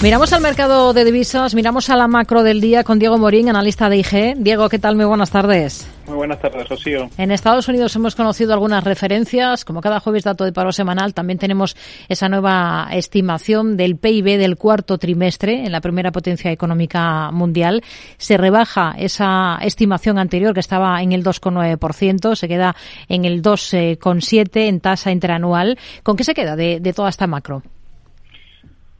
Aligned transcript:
Miramos 0.00 0.32
al 0.32 0.40
mercado 0.40 0.92
de 0.92 1.04
divisas, 1.04 1.56
miramos 1.56 1.90
a 1.90 1.96
la 1.96 2.06
macro 2.06 2.44
del 2.44 2.60
día 2.60 2.84
con 2.84 3.00
Diego 3.00 3.18
Morín, 3.18 3.48
analista 3.48 3.88
de 3.88 3.96
IG. 3.96 4.36
Diego, 4.36 4.68
¿qué 4.68 4.78
tal? 4.78 4.94
Muy 4.94 5.06
buenas 5.06 5.32
tardes. 5.32 5.90
Muy 6.06 6.14
buenas 6.14 6.40
tardes, 6.40 6.68
Rocío. 6.68 7.10
En 7.18 7.32
Estados 7.32 7.66
Unidos 7.66 7.96
hemos 7.96 8.14
conocido 8.14 8.52
algunas 8.52 8.84
referencias, 8.84 9.64
como 9.64 9.80
cada 9.80 9.98
jueves 9.98 10.22
dato 10.22 10.44
de 10.44 10.52
paro 10.52 10.70
semanal, 10.70 11.14
también 11.14 11.40
tenemos 11.40 11.76
esa 12.08 12.28
nueva 12.28 12.86
estimación 12.92 13.76
del 13.76 13.96
PIB 13.96 14.38
del 14.38 14.56
cuarto 14.56 14.98
trimestre 14.98 15.66
en 15.66 15.72
la 15.72 15.80
primera 15.80 16.12
potencia 16.12 16.52
económica 16.52 17.32
mundial. 17.32 17.82
Se 18.18 18.36
rebaja 18.36 18.94
esa 18.96 19.58
estimación 19.62 20.16
anterior 20.16 20.54
que 20.54 20.60
estaba 20.60 21.02
en 21.02 21.10
el 21.10 21.24
2,9%, 21.24 22.36
se 22.36 22.46
queda 22.46 22.76
en 23.08 23.24
el 23.24 23.42
2,7% 23.42 24.68
en 24.68 24.78
tasa 24.78 25.10
interanual. 25.10 25.76
¿Con 26.04 26.16
qué 26.16 26.22
se 26.22 26.34
queda 26.34 26.54
de, 26.54 26.78
de 26.78 26.92
toda 26.92 27.08
esta 27.08 27.26
macro? 27.26 27.64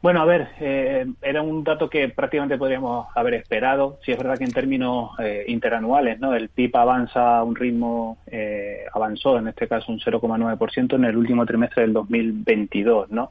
Bueno, 0.00 0.22
a 0.22 0.24
ver, 0.24 0.50
eh, 0.60 1.06
era 1.22 1.42
un 1.42 1.64
dato 1.64 1.90
que 1.90 2.08
prácticamente 2.08 2.56
podríamos 2.56 3.08
haber 3.16 3.34
esperado. 3.34 3.98
Si 4.04 4.12
es 4.12 4.18
verdad 4.18 4.38
que 4.38 4.44
en 4.44 4.52
términos 4.52 5.10
eh, 5.18 5.44
interanuales, 5.48 6.20
¿no? 6.20 6.34
El 6.34 6.50
PIB 6.50 6.76
avanza 6.76 7.38
a 7.38 7.42
un 7.42 7.56
ritmo, 7.56 8.18
eh, 8.28 8.84
avanzó 8.94 9.38
en 9.38 9.48
este 9.48 9.66
caso 9.66 9.90
un 9.90 9.98
0,9% 9.98 10.94
en 10.94 11.04
el 11.04 11.16
último 11.16 11.44
trimestre 11.44 11.82
del 11.82 11.92
2022, 11.92 13.10
¿no? 13.10 13.28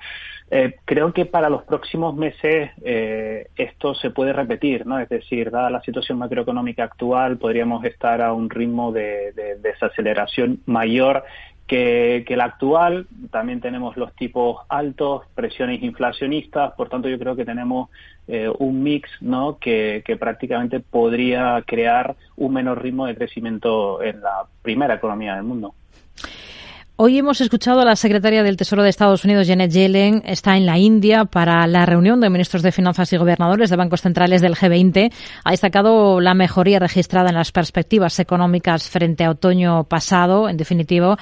creo 0.85 1.11
que 1.11 1.25
para 1.25 1.49
los 1.49 1.63
próximos 1.63 2.15
meses 2.15 2.71
esto 2.81 3.93
se 3.95 4.11
puede 4.11 4.31
repetir, 4.31 4.87
¿no? 4.87 4.97
Es 4.97 5.09
decir, 5.09 5.51
dada 5.51 5.69
la 5.69 5.81
situación 5.81 6.19
macroeconómica 6.19 6.85
actual, 6.85 7.37
podríamos 7.37 7.83
estar 7.83 8.21
a 8.21 8.31
un 8.31 8.49
ritmo 8.49 8.93
de 8.93 9.57
desaceleración 9.61 10.61
mayor 10.65 11.25
que, 11.67 12.23
que, 12.27 12.37
la 12.37 12.45
actual. 12.45 13.07
También 13.31 13.61
tenemos 13.61 13.97
los 13.97 14.15
tipos 14.15 14.65
altos, 14.69 15.23
presiones 15.35 15.83
inflacionistas, 15.83 16.73
por 16.73 16.89
tanto 16.89 17.09
yo 17.09 17.19
creo 17.19 17.35
que 17.35 17.45
tenemos 17.45 17.89
eh, 18.27 18.51
un 18.59 18.83
mix 18.83 19.09
¿no? 19.21 19.57
Que, 19.59 20.03
que, 20.05 20.17
prácticamente 20.17 20.79
podría 20.79 21.63
crear 21.65 22.15
un 22.35 22.53
menor 22.53 22.81
ritmo 22.81 23.05
de 23.05 23.15
crecimiento 23.15 24.01
en 24.01 24.21
la 24.21 24.45
primera 24.61 24.95
economía 24.95 25.35
del 25.35 25.43
mundo. 25.43 25.75
Hoy 26.99 27.19
hemos 27.19 27.41
escuchado 27.41 27.81
a 27.81 27.85
la 27.85 27.95
secretaria 27.95 28.41
del 28.41 28.57
Tesoro 28.57 28.81
de 28.81 28.89
Estados 28.89 29.23
Unidos, 29.23 29.47
Janet 29.47 29.69
Yellen, 29.69 30.23
está 30.25 30.57
en 30.57 30.65
la 30.65 30.79
India 30.79 31.25
para 31.25 31.67
la 31.67 31.85
reunión 31.85 32.19
de 32.19 32.31
ministros 32.31 32.63
de 32.63 32.71
Finanzas 32.71 33.13
y 33.13 33.17
gobernadores 33.17 33.69
de 33.69 33.75
bancos 33.75 34.01
centrales 34.01 34.41
del 34.41 34.55
G20. 34.55 35.13
Ha 35.43 35.51
destacado 35.51 36.19
la 36.19 36.33
mejoría 36.33 36.79
registrada 36.79 37.29
en 37.29 37.35
las 37.35 37.51
perspectivas 37.51 38.17
económicas 38.17 38.89
frente 38.89 39.25
a 39.25 39.29
otoño 39.29 39.83
pasado. 39.83 40.49
En 40.49 40.57
definitivo, 40.57 41.17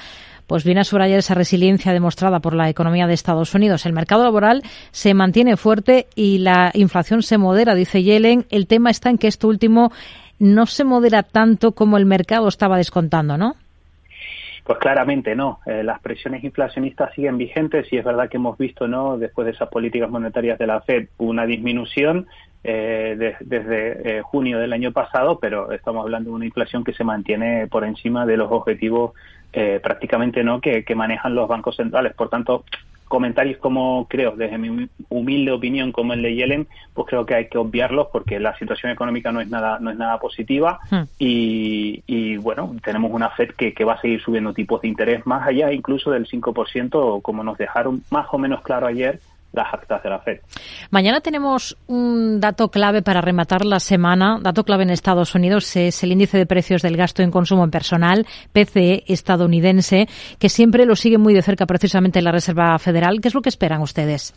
pues 0.48 0.64
viene 0.64 0.80
a 0.80 0.86
subrayar 0.86 1.20
esa 1.20 1.34
resiliencia 1.34 1.92
demostrada 1.92 2.40
por 2.40 2.54
la 2.56 2.70
economía 2.70 3.06
de 3.06 3.14
Estados 3.14 3.54
Unidos. 3.54 3.86
El 3.86 3.92
mercado 3.92 4.24
laboral 4.24 4.64
se 4.92 5.14
mantiene 5.14 5.58
fuerte 5.58 6.08
y 6.16 6.38
la 6.38 6.72
inflación 6.74 7.22
se 7.22 7.38
modera, 7.38 7.76
dice 7.76 8.02
Yellen. 8.02 8.46
El 8.50 8.68
tema 8.68 8.92
está 8.92 9.10
en 9.10 9.18
que 9.18 9.28
esto 9.28 9.50
último 9.50 9.92
no 10.40 10.68
se 10.68 10.86
modera 10.86 11.24
tanto 11.24 11.74
como 11.74 11.98
el 11.98 12.06
mercado 12.06 12.48
estaba 12.48 12.78
descontando, 12.78 13.38
¿no? 13.38 13.58
Pues 14.66 14.80
claramente 14.80 15.36
no. 15.36 15.60
Eh, 15.68 15.84
las 15.84 16.00
presiones 16.02 16.44
inflacionistas 16.44 17.14
siguen 17.14 17.38
vigentes 17.38 17.88
y 17.94 17.98
es 17.98 18.04
verdad 18.04 18.30
que 18.30 18.38
hemos 18.38 18.58
visto, 18.58 18.88
¿no? 18.88 19.18
Después 19.18 19.46
de 19.46 19.52
esas 19.52 19.70
políticas 19.70 20.10
monetarias 20.10 20.58
de 20.58 20.68
la 20.68 20.82
Fed, 20.82 21.08
una 21.20 21.46
disminución 21.46 22.28
eh, 22.68 23.36
desde 23.42 24.18
eh, 24.18 24.22
junio 24.24 24.58
del 24.58 24.74
año 24.74 24.92
pasado, 24.92 25.38
pero 25.38 25.72
estamos 25.72 26.04
hablando 26.04 26.32
de 26.32 26.36
una 26.36 26.46
inflación 26.46 26.84
que 26.84 26.94
se 26.94 27.04
mantiene 27.04 27.68
por 27.68 27.84
encima 27.84 28.26
de 28.26 28.38
los 28.38 28.52
objetivos 28.52 29.14
eh, 29.54 29.80
prácticamente 29.84 30.44
no 30.44 30.60
que, 30.60 30.84
manejan 30.96 31.36
los 31.36 31.48
bancos 31.48 31.76
centrales. 31.76 32.16
Por 32.16 32.30
tanto, 32.30 32.66
comentarios 33.08 33.58
como 33.60 34.08
creo, 34.10 34.36
desde 34.36 34.58
mi 34.58 34.90
humilde 35.10 35.52
opinión, 35.52 35.92
como 35.92 36.14
el 36.14 36.22
de 36.22 36.36
Yellen, 36.36 36.68
pues 36.94 37.08
creo 37.08 37.26
que 37.26 37.36
hay 37.36 37.48
que 37.48 37.58
obviarlos 37.58 38.08
porque 38.12 38.40
la 38.40 38.58
situación 38.58 38.92
económica 38.92 39.32
no 39.32 39.42
es 39.42 39.50
nada 39.50 39.80
no 39.80 39.92
es 39.92 39.98
nada 39.98 40.20
positiva 40.20 40.80
hmm. 40.90 41.04
y, 41.20 42.38
bueno, 42.38 42.76
tenemos 42.84 43.12
una 43.12 43.30
Fed 43.30 43.52
que, 43.52 43.74
que 43.74 43.84
va 43.84 43.94
a 43.94 44.02
seguir 44.02 44.22
subiendo 44.22 44.54
tipos 44.54 44.82
de 44.82 44.88
interés 44.88 45.26
más 45.26 45.48
allá 45.48 45.72
incluso 45.72 46.12
del 46.12 46.28
5%, 46.28 47.22
como 47.22 47.44
nos 47.44 47.58
dejaron 47.58 48.04
más 48.10 48.28
o 48.32 48.38
menos 48.38 48.62
claro 48.62 48.88
ayer 48.88 49.20
Mañana 50.92 51.22
tenemos 51.22 51.78
un 51.88 52.40
dato 52.40 52.70
clave 52.70 53.02
para 53.02 53.22
rematar 53.22 53.66
la 53.66 53.80
semana. 53.80 54.40
Dato 54.42 54.64
clave 54.64 54.84
en 54.84 54.90
Estados 54.90 55.36
Unidos 55.36 55.76
es 55.76 56.04
el 56.04 56.12
índice 56.12 56.38
de 56.38 56.46
precios 56.46 56.82
del 56.82 56.98
gasto 56.98 57.24
en 57.24 57.32
consumo 57.32 57.64
en 57.64 57.72
personal, 57.72 58.26
PCE 58.54 59.04
estadounidense, 59.08 60.08
que 60.40 60.50
siempre 60.50 60.86
lo 60.86 60.96
sigue 60.96 61.18
muy 61.18 61.34
de 61.34 61.42
cerca 61.42 61.66
precisamente 61.66 62.22
la 62.22 62.32
Reserva 62.32 62.78
Federal. 62.80 63.22
¿Qué 63.22 63.30
es 63.30 63.34
lo 63.34 63.42
que 63.42 63.50
esperan 63.50 63.82
ustedes? 63.82 64.34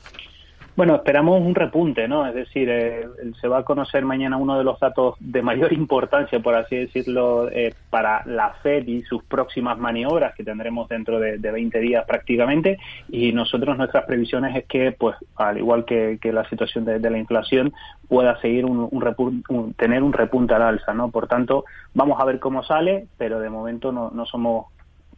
Bueno, 0.79 0.95
esperamos 0.95 1.41
un 1.41 1.57
repunte, 1.57 2.07
¿no? 2.07 2.25
Es 2.25 2.37
decir, 2.37 2.69
eh, 2.71 3.05
se 3.41 3.49
va 3.49 3.59
a 3.59 3.65
conocer 3.65 4.05
mañana 4.05 4.37
uno 4.37 4.57
de 4.57 4.63
los 4.63 4.79
datos 4.79 5.17
de 5.19 5.43
mayor 5.43 5.73
importancia, 5.73 6.39
por 6.39 6.55
así 6.55 6.77
decirlo, 6.77 7.51
eh, 7.51 7.75
para 7.91 8.23
la 8.27 8.51
Fed 8.63 8.87
y 8.87 9.03
sus 9.03 9.25
próximas 9.25 9.77
maniobras 9.77 10.37
que 10.37 10.45
tendremos 10.45 10.89
dentro 10.89 11.19
de, 11.19 11.39
de 11.39 11.51
20 11.51 11.81
días 11.81 12.05
prácticamente. 12.07 12.79
Y 13.09 13.33
nosotros 13.33 13.77
nuestras 13.77 14.05
previsiones 14.05 14.55
es 14.55 14.67
que, 14.67 14.93
pues, 14.93 15.17
al 15.35 15.59
igual 15.59 15.85
que, 15.85 16.17
la 16.23 16.49
situación 16.49 16.85
de, 16.85 17.11
la 17.11 17.19
inflación, 17.19 17.73
pueda 18.07 18.41
seguir 18.41 18.65
un, 18.65 18.89
un, 18.89 19.75
tener 19.75 20.05
un 20.05 20.13
repunte 20.13 20.55
al 20.55 20.63
alza, 20.63 20.95
¿no? 20.95 21.11
Por 21.11 21.27
tanto, 21.27 21.65
vamos 21.93 22.21
a 22.21 22.25
ver 22.25 22.39
cómo 22.39 22.63
sale, 22.63 23.09
pero 23.17 23.41
de 23.41 23.51
momento 23.51 23.91
no, 23.91 24.13
no 24.13 24.27
somos 24.27 24.67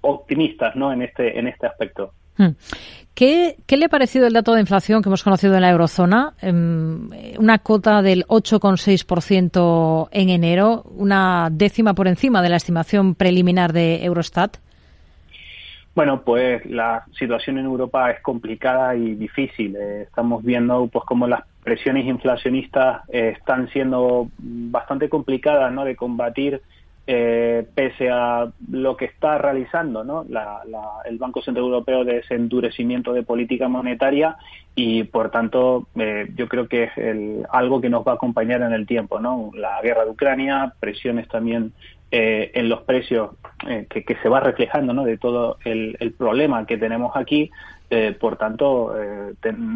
optimistas, 0.01 0.75
¿no? 0.75 0.91
En 0.91 1.03
este 1.03 1.39
en 1.39 1.49
este 1.49 1.67
aspecto. 1.67 2.15
Hmm. 2.41 2.57
¿Qué, 3.15 3.57
le 3.69 3.85
ha 3.85 3.89
parecido 3.91 4.27
el 4.27 4.33
dato 4.33 4.55
de 4.55 4.61
inflación 4.61 5.03
que 5.03 5.11
hemos 5.11 5.23
conocido 5.23 5.55
en 5.55 5.61
la 5.61 5.71
eurozona? 5.71 6.33
Em, 6.41 7.11
una 7.39 7.59
cota 7.59 8.01
del 8.01 8.25
8,6% 8.29 10.09
en 10.11 10.31
enero, 10.31 10.85
una 10.97 11.49
décima 11.53 11.93
por 11.93 12.09
encima 12.09 12.41
de 12.41 12.49
la 12.49 12.57
estimación 12.57 13.15
preliminar 13.15 13.75
de 13.75 14.03
Eurostat. 14.07 14.57
Bueno, 15.95 16.23
pues 16.23 16.65
la 16.65 17.05
situación 17.19 17.59
en 17.59 17.67
Europa 17.67 18.11
es 18.11 18.23
complicada 18.23 18.95
y 18.97 19.17
difícil. 19.17 19.77
Eh, 19.77 20.03
estamos 20.03 20.43
viendo 20.43 20.87
pues 20.87 21.05
cómo 21.05 21.27
las 21.27 21.43
presiones 21.63 22.07
inflacionistas 22.07 23.03
eh, 23.11 23.35
están 23.37 23.69
siendo 23.69 24.31
bastante 24.39 25.11
complicadas 25.11 25.71
¿no? 25.75 25.85
de 25.85 25.95
combatir 25.95 26.63
eh, 27.13 27.67
pese 27.75 28.09
a 28.09 28.53
lo 28.71 28.97
que 28.97 29.07
está 29.07 29.37
realizando 29.37 30.05
¿no? 30.05 30.25
el 31.05 31.19
Banco 31.19 31.43
Central 31.43 31.65
Europeo 31.65 32.05
de 32.05 32.19
ese 32.19 32.37
endurecimiento 32.37 33.13
de 33.13 33.25
política 33.25 33.67
monetaria 33.67 34.37
y 34.77 35.03
por 35.03 35.33
tanto 35.33 35.89
eh, 35.97 36.31
yo 36.37 36.47
creo 36.47 36.69
que 36.69 36.85
es 36.85 36.91
algo 37.51 37.81
que 37.81 37.89
nos 37.89 38.07
va 38.07 38.13
a 38.13 38.15
acompañar 38.15 38.63
en 38.63 38.73
el 38.73 38.87
tiempo 38.87 39.19
¿no? 39.19 39.51
la 39.55 39.83
guerra 39.83 40.05
de 40.05 40.13
Ucrania 40.13 40.73
presiones 40.79 41.27
también 41.27 41.73
eh, 42.13 42.53
en 42.55 42.69
los 42.69 42.83
precios 42.83 43.31
que, 43.89 44.17
se 44.23 44.29
va 44.29 44.39
reflejando 44.39 44.93
¿no? 44.93 45.03
de 45.03 45.19
todo 45.19 45.59
el, 45.65 46.15
problema 46.17 46.65
que 46.65 46.79
tenemos 46.79 47.17
aquí 47.17 47.51
por 48.21 48.37
tanto 48.37 48.95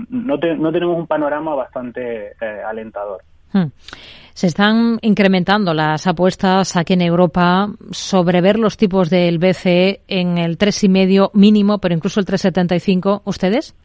no, 0.09 0.37
no 0.37 0.72
tenemos 0.72 0.97
un 0.97 1.09
panorama 1.09 1.56
bastante 1.56 2.34
alentador 2.65 3.25
hmm. 3.53 3.66
Se 4.34 4.49
están 4.49 4.99
incrementando 5.03 5.75
las 5.75 6.09
apuestas 6.09 6.77
aquí 6.77 6.95
en 6.95 7.03
Europa 7.03 7.69
sobre 7.93 8.41
ver 8.41 8.59
los 8.59 8.77
tipos 8.77 9.09
del 9.09 9.39
BCE 9.39 10.00
en 10.09 10.39
el 10.39 10.59
tres 10.59 10.83
y 10.83 10.89
medio 10.89 11.31
mínimo, 11.34 11.78
pero 11.78 11.95
incluso 11.95 12.19
el 12.19 12.27
3,75. 12.27 13.22
¿Ustedes? 13.25 13.77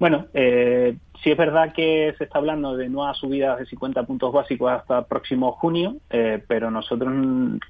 Bueno, 0.00 0.26
eh, 0.34 0.96
sí 1.22 1.30
es 1.30 1.38
verdad 1.38 1.72
que 1.72 2.16
se 2.18 2.24
está 2.24 2.38
hablando 2.38 2.76
de 2.76 2.88
nuevas 2.88 3.16
subidas 3.16 3.60
de 3.60 3.66
50 3.66 4.02
puntos 4.02 4.32
básicos 4.32 4.72
hasta 4.72 4.98
el 4.98 5.04
próximo 5.04 5.52
junio, 5.52 5.94
eh, 6.10 6.42
pero 6.48 6.72
nosotros 6.72 7.14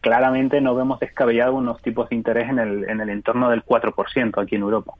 claramente 0.01 0.63
no 0.63 0.75
vemos 0.75 0.99
descabellados 1.01 1.55
unos 1.55 1.83
tipos 1.83 2.09
de 2.09 2.17
interés 2.17 2.49
en 2.49 2.59
el, 2.59 2.89
en 2.89 3.01
el 3.03 3.11
entorno 3.11 3.51
del 3.51 3.63
4% 3.63 4.43
aquí 4.43 4.55
en 4.55 4.63
Europa. 4.63 4.95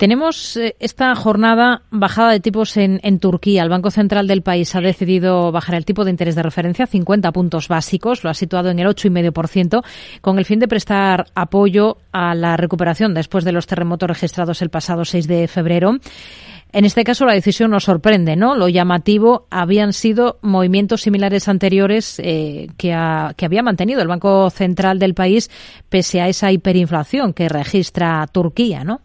Tenemos 0.00 0.56
eh, 0.56 0.76
esta 0.80 1.14
jornada 1.14 1.82
bajada 1.90 2.32
de 2.32 2.40
tipos 2.40 2.78
en, 2.78 3.18
Turquía. 3.18 3.62
El 3.62 3.68
Banco 3.68 3.90
Central 3.90 4.26
del 4.26 4.40
país 4.40 4.74
ha 4.74 4.80
decidido 4.80 5.52
bajar 5.52 5.74
el 5.74 5.84
tipo 5.84 6.06
de 6.06 6.10
interés 6.10 6.34
de 6.34 6.42
referencia 6.42 6.86
a 6.86 6.88
50 6.88 7.30
puntos 7.32 7.68
básicos. 7.68 8.24
Lo 8.24 8.30
ha 8.30 8.34
situado 8.34 8.70
en 8.70 8.78
el 8.78 8.86
8,5% 8.86 9.82
con 10.22 10.38
el 10.38 10.46
fin 10.46 10.58
de 10.58 10.68
prestar 10.68 11.26
apoyo 11.34 11.98
a 12.12 12.34
la 12.34 12.56
recuperación 12.56 13.12
después 13.12 13.44
de 13.44 13.52
los 13.52 13.66
terremotos 13.66 14.08
registrados 14.08 14.62
el 14.62 14.70
pasado 14.70 15.04
6 15.04 15.28
de 15.28 15.46
febrero. 15.48 15.98
En 16.72 16.86
este 16.86 17.04
caso 17.04 17.26
la 17.26 17.34
decisión 17.34 17.70
nos 17.70 17.84
sorprende, 17.84 18.36
¿no? 18.36 18.54
Lo 18.54 18.70
llamativo 18.70 19.48
habían 19.50 19.92
sido 19.92 20.38
movimientos 20.40 21.02
similares 21.02 21.46
anteriores 21.46 22.18
eh, 22.24 22.68
que, 22.78 22.96
que 23.36 23.44
había 23.44 23.62
mantenido 23.62 24.00
el 24.00 24.08
Banco 24.08 24.48
Central 24.48 24.98
del 24.98 25.12
país 25.12 25.50
pese 25.90 26.22
a 26.22 26.28
esa 26.28 26.50
hiperinflación 26.50 27.34
que 27.34 27.50
registra 27.50 28.26
Turquía, 28.32 28.82
¿no? 28.82 29.02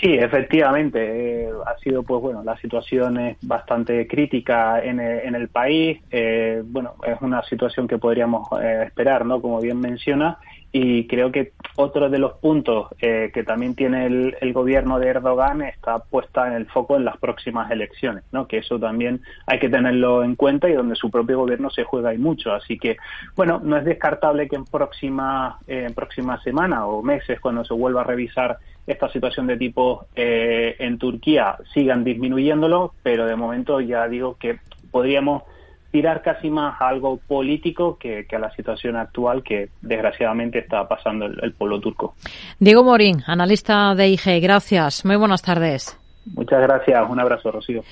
Sí, 0.00 0.14
efectivamente. 0.14 1.46
Eh, 1.46 1.50
ha 1.66 1.76
sido, 1.78 2.04
pues 2.04 2.22
bueno, 2.22 2.42
la 2.44 2.56
situación 2.58 3.18
es 3.18 3.36
bastante 3.42 4.06
crítica 4.06 4.80
en, 4.80 5.00
eh, 5.00 5.26
el 5.26 5.48
país. 5.48 6.00
Eh, 6.10 6.62
bueno, 6.64 6.94
es 7.04 7.20
una 7.20 7.42
situación 7.42 7.88
que 7.88 7.98
podríamos 7.98 8.48
esperar, 8.86 9.26
¿no? 9.26 9.42
Como 9.42 9.60
bien 9.60 9.80
menciona. 9.80 10.38
Y 10.70 11.06
creo 11.06 11.32
que 11.32 11.52
otro 11.76 12.10
de 12.10 12.18
los 12.18 12.34
puntos 12.34 12.88
que 12.98 13.44
también 13.46 13.74
tiene 13.74 14.06
el, 14.06 14.52
gobierno 14.52 14.98
de 14.98 15.08
Erdogan 15.08 15.62
está 15.62 15.98
puesta 15.98 16.46
en 16.46 16.52
el 16.54 16.66
foco 16.66 16.96
en 16.96 17.04
las 17.04 17.16
próximas 17.16 17.70
elecciones, 17.70 18.24
¿no? 18.32 18.46
Que 18.46 18.58
eso 18.58 18.78
también 18.78 19.22
hay 19.46 19.58
que 19.58 19.70
tenerlo 19.70 20.22
en 20.22 20.34
cuenta 20.34 20.68
y 20.68 20.74
donde 20.74 20.94
su 20.94 21.10
propio 21.10 21.38
gobierno 21.38 21.70
se 21.70 21.84
juega 21.84 22.12
y 22.12 22.18
mucho. 22.18 22.52
Así 22.52 22.78
que, 22.78 22.98
bueno, 23.34 23.60
no 23.62 23.76
es 23.76 23.84
descartable 23.84 24.48
que 24.48 24.56
en 24.56 24.64
próxima, 24.64 25.58
en 25.66 25.94
próxima 25.94 26.40
semana 26.42 26.86
o 26.86 27.02
meses, 27.02 27.40
cuando 27.40 27.64
se 27.64 27.72
vuelva 27.72 28.02
a 28.02 28.04
revisar 28.04 28.58
esta 28.88 29.10
situación 29.10 29.46
de 29.46 29.56
tipo 29.56 30.06
eh, 30.16 30.76
en 30.78 30.98
Turquía 30.98 31.56
sigan 31.74 32.04
disminuyéndolo, 32.04 32.94
pero 33.02 33.26
de 33.26 33.36
momento 33.36 33.80
ya 33.80 34.08
digo 34.08 34.36
que 34.38 34.58
podríamos 34.90 35.42
tirar 35.90 36.22
casi 36.22 36.50
más 36.50 36.80
a 36.80 36.88
algo 36.88 37.18
político 37.18 37.98
que, 37.98 38.26
a 38.30 38.38
la 38.38 38.50
situación 38.54 38.96
actual 38.96 39.42
que 39.42 39.70
desgraciadamente 39.80 40.58
está 40.58 40.86
pasando 40.86 41.26
el, 41.26 41.38
el 41.42 41.52
pueblo 41.52 41.80
turco. 41.80 42.14
Diego 42.58 42.84
Morín, 42.84 43.22
analista 43.26 43.94
de 43.94 44.08
IG, 44.08 44.40
gracias. 44.40 45.04
Muy 45.04 45.16
buenas 45.16 45.42
tardes. 45.42 45.98
Muchas 46.34 46.60
gracias. 46.60 47.08
Un 47.08 47.20
abrazo, 47.20 47.50
Rocío. 47.50 47.82